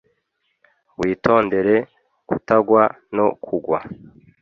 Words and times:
Witondere 0.99 1.75
kutagwa 2.27 2.83
no 3.15 3.27
kugwa 3.43 3.79